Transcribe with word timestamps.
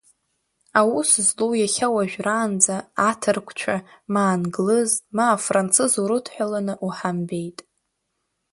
Аус 0.79 1.11
злоу, 1.27 1.53
иахьа 1.57 1.87
уажәраанӡа 1.95 2.75
аҭырқәцәа, 3.09 3.75
ма 4.13 4.23
англыз, 4.33 4.91
ма 5.15 5.25
афрныцыз 5.35 5.93
урыдҳәаланы 6.01 6.73
уҳамбеит. 6.85 7.59